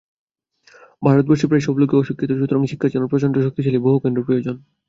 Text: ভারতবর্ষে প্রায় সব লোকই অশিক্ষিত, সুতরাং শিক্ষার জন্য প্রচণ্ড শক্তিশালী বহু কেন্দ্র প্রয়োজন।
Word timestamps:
ভারতবর্ষে 1.01 1.45
প্রায় 1.47 1.63
সব 1.63 1.75
লোকই 1.77 1.99
অশিক্ষিত, 2.01 2.29
সুতরাং 2.33 2.61
শিক্ষার 2.63 2.93
জন্য 2.93 3.05
প্রচণ্ড 3.07 3.35
শক্তিশালী 3.45 3.79
বহু 3.79 3.97
কেন্দ্র 3.99 4.21
প্রয়োজন। 4.27 4.55